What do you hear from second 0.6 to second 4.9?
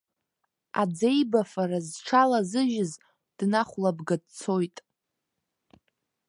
Аӡеибафара зҽалазыжьыз, днахәлабга дцоит.